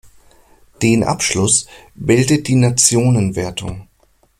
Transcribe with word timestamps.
Den 0.81 1.03
Abschluss 1.03 1.67
bildet 1.93 2.47
die 2.47 2.55
Nationenwertung. 2.55 3.87